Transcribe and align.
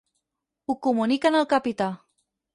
Ho 0.71 0.75
comuniquen 0.87 1.39
al 1.43 1.47
capità. 1.53 1.91